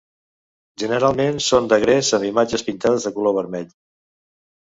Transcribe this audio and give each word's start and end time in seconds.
Generalment 0.83 1.35
són 1.47 1.67
de 1.73 1.77
gres 1.83 2.09
amb 2.19 2.27
imatges 2.29 2.65
pintades 2.71 3.07
de 3.09 3.13
color 3.19 3.35
vermell. 3.41 3.71